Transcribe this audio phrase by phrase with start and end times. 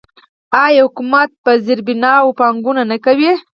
[0.63, 3.31] آیا حکومت په زیربناوو پانګونه نه کوي؟